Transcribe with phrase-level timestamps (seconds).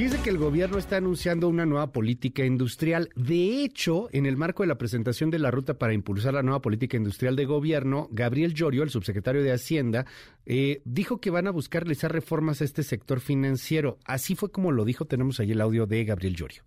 [0.00, 3.10] Dice que el gobierno está anunciando una nueva política industrial.
[3.16, 6.62] De hecho, en el marco de la presentación de la ruta para impulsar la nueva
[6.62, 10.06] política industrial de gobierno, Gabriel Llorio, el subsecretario de Hacienda,
[10.46, 13.98] eh, dijo que van a buscar realizar reformas a este sector financiero.
[14.06, 15.04] Así fue como lo dijo.
[15.04, 16.62] Tenemos ahí el audio de Gabriel Llorio.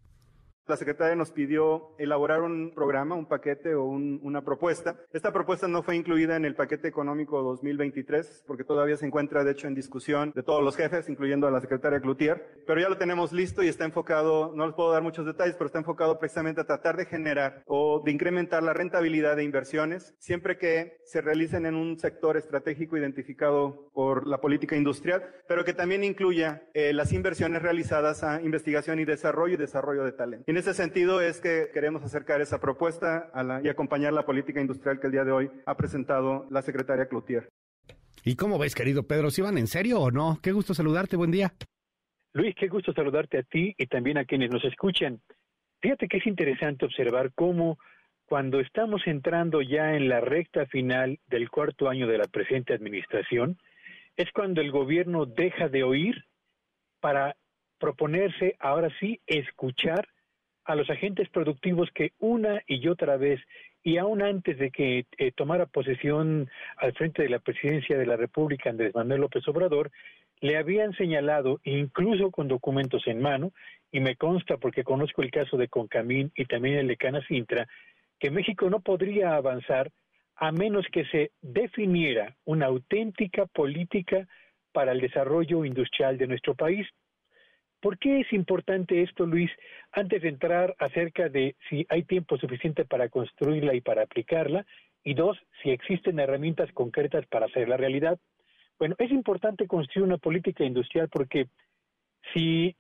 [0.66, 4.96] La secretaria nos pidió elaborar un programa, un paquete o una propuesta.
[5.12, 9.52] Esta propuesta no fue incluida en el paquete económico 2023 porque todavía se encuentra, de
[9.52, 12.64] hecho, en discusión de todos los jefes, incluyendo a la secretaria Cloutier.
[12.66, 15.66] Pero ya lo tenemos listo y está enfocado, no les puedo dar muchos detalles, pero
[15.66, 20.58] está enfocado precisamente a tratar de generar o de incrementar la rentabilidad de inversiones siempre
[20.58, 26.06] que se realicen en un sector estratégico identificado por la política industrial, pero que también
[26.06, 30.53] incluya eh, las inversiones realizadas a investigación y desarrollo y desarrollo de talento.
[30.54, 33.32] En ese sentido es que queremos acercar esa propuesta
[33.64, 37.50] y acompañar la política industrial que el día de hoy ha presentado la secretaria Cloutier.
[38.24, 39.32] ¿Y cómo ves, querido Pedro?
[39.32, 40.38] ¿Si van en serio o no?
[40.44, 41.54] Qué gusto saludarte, buen día.
[42.34, 45.22] Luis, qué gusto saludarte a ti y también a quienes nos escuchan.
[45.82, 47.80] Fíjate que es interesante observar cómo
[48.28, 53.58] cuando estamos entrando ya en la recta final del cuarto año de la presente administración,
[54.18, 56.26] es cuando el gobierno deja de oír
[57.00, 57.38] para
[57.80, 60.08] proponerse ahora sí escuchar
[60.66, 63.40] a los agentes productivos que una y otra vez,
[63.84, 68.16] y aún antes de que eh, tomara posesión al frente de la presidencia de la
[68.16, 69.92] República Andrés Manuel López Obrador,
[70.40, 73.52] le habían señalado, incluso con documentos en mano,
[73.92, 77.68] y me consta porque conozco el caso de Concamín y también el de Canacintra,
[78.20, 79.92] que México no podría avanzar
[80.36, 84.28] a menos que se definiera una auténtica política
[84.72, 86.88] para el desarrollo industrial de nuestro país.
[87.84, 89.52] ¿Por qué es importante esto, Luis?
[89.92, 94.66] Antes de entrar acerca de si hay tiempo suficiente para construirla y para aplicarla,
[95.04, 98.18] y dos, si existen herramientas concretas para hacerla realidad.
[98.80, 101.48] Bueno, es importante construir una política industrial porque
[102.34, 102.74] si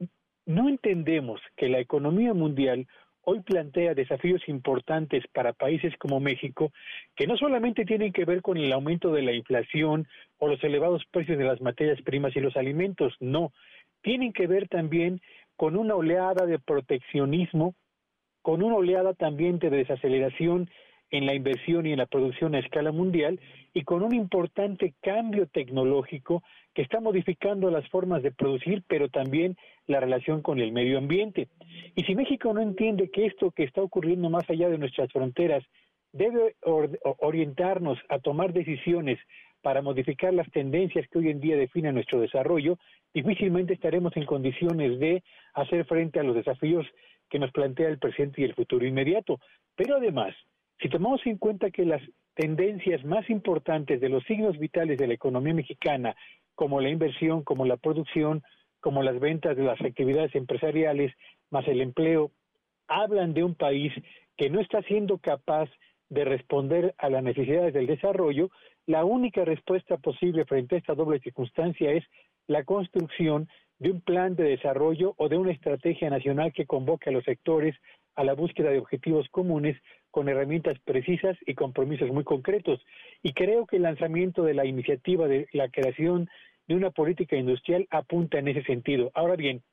[0.45, 2.87] no entendemos que la economía mundial
[3.25, 6.71] hoy plantea desafíos importantes para países como México,
[7.15, 11.03] que no solamente tienen que ver con el aumento de la inflación o los elevados
[11.11, 13.51] precios de las materias primas y los alimentos, no,
[14.03, 15.21] tienen que ver también
[15.55, 17.73] con una oleada de proteccionismo,
[18.41, 20.69] con una oleada también de desaceleración
[21.09, 23.39] en la inversión y en la producción a escala mundial
[23.73, 26.43] y con un importante cambio tecnológico
[26.73, 29.55] que está modificando las formas de producir, pero también
[29.85, 31.49] la relación con el medio ambiente.
[31.95, 35.63] Y si México no entiende que esto que está ocurriendo más allá de nuestras fronteras
[36.11, 36.55] debe
[37.19, 39.19] orientarnos a tomar decisiones
[39.61, 42.77] para modificar las tendencias que hoy en día definen nuestro desarrollo,
[43.13, 46.85] difícilmente estaremos en condiciones de hacer frente a los desafíos
[47.29, 49.39] que nos plantea el presente y el futuro inmediato.
[49.75, 50.35] Pero además,
[50.79, 52.01] si tomamos en cuenta que las
[52.35, 56.15] tendencias más importantes de los signos vitales de la economía mexicana,
[56.55, 58.41] como la inversión, como la producción,
[58.79, 61.13] como las ventas de las actividades empresariales,
[61.49, 62.31] más el empleo,
[62.87, 63.93] hablan de un país
[64.35, 65.69] que no está siendo capaz
[66.09, 68.49] de responder a las necesidades del desarrollo,
[68.85, 72.03] la única respuesta posible frente a esta doble circunstancia es
[72.47, 73.47] la construcción
[73.79, 77.75] de un plan de desarrollo o de una estrategia nacional que convoque a los sectores
[78.15, 79.77] a la búsqueda de objetivos comunes
[80.11, 82.79] con herramientas precisas y compromisos muy concretos.
[83.23, 86.29] Y creo que el lanzamiento de la iniciativa de la creación
[86.67, 89.11] de una política industrial apunta en ese sentido.
[89.15, 89.63] Ahora bien,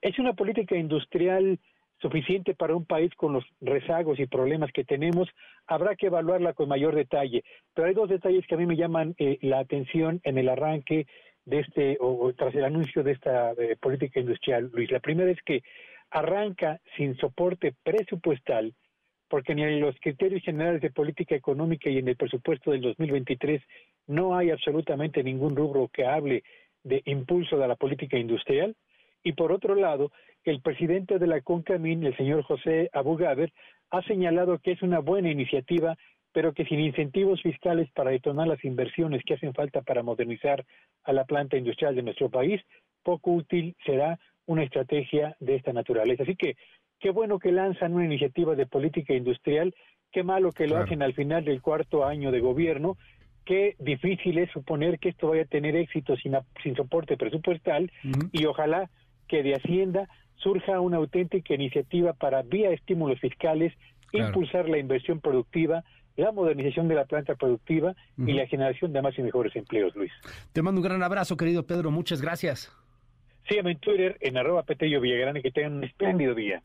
[0.00, 1.58] es una política industrial
[2.02, 5.28] suficiente para un país con los rezagos y problemas que tenemos,
[5.66, 7.44] habrá que evaluarla con mayor detalle.
[7.72, 11.06] Pero hay dos detalles que a mí me llaman eh, la atención en el arranque
[11.44, 14.90] de este, o, tras el anuncio de esta política industrial, Luis.
[14.90, 15.62] La primera es que
[16.10, 18.74] arranca sin soporte presupuestal,
[19.28, 23.62] porque ni en los criterios generales de política económica y en el presupuesto del 2023
[24.08, 26.42] no hay absolutamente ningún rubro que hable
[26.84, 28.76] de impulso de la política industrial.
[29.24, 30.10] Y por otro lado,
[30.44, 33.52] el presidente de la CONCAMIN, el señor José Abugaber,
[33.90, 35.96] ha señalado que es una buena iniciativa,
[36.32, 40.64] pero que sin incentivos fiscales para detonar las inversiones que hacen falta para modernizar
[41.04, 42.60] a la planta industrial de nuestro país,
[43.02, 46.22] poco útil será una estrategia de esta naturaleza.
[46.22, 46.56] Así que
[46.98, 49.74] qué bueno que lanzan una iniciativa de política industrial,
[50.10, 52.96] qué malo que lo hacen al final del cuarto año de gobierno,
[53.44, 57.90] qué difícil es suponer que esto vaya a tener éxito sin, sin soporte presupuestal
[58.32, 58.90] y ojalá
[59.28, 63.72] que de Hacienda surja una auténtica iniciativa para, vía estímulos fiscales,
[64.12, 65.84] impulsar la inversión productiva,
[66.16, 70.12] la modernización de la planta productiva y la generación de más y mejores empleos, Luis.
[70.52, 71.90] Te mando un gran abrazo, querido Pedro.
[71.90, 72.70] Muchas gracias.
[73.48, 76.62] Síganme en Twitter en arroba Petello Villagrán y que tengan un espléndido día.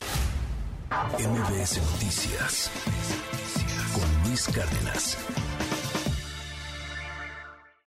[0.90, 2.72] MBS Noticias
[3.94, 5.67] con Luis Cárdenas.